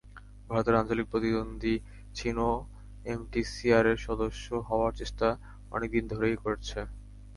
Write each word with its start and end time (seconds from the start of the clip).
ভারতের 0.47 0.79
আঞ্চলিক 0.79 1.07
প্রতিদ্বন্দ্বী 1.09 1.73
চীনও 2.15 2.51
এমটিসিআরের 3.05 3.97
সদস্য 4.07 4.47
হওয়ার 4.69 4.93
চেষ্টা 4.99 5.27
অনেক 5.71 5.89
দিন 5.95 6.05
ধরেই 6.11 6.37
করছে। 6.37 6.79